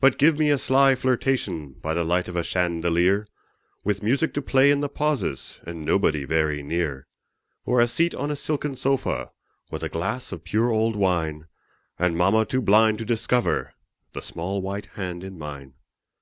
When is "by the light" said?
1.82-2.26